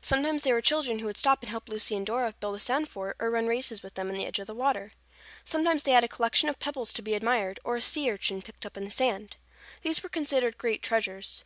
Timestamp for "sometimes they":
0.00-0.52, 5.44-5.90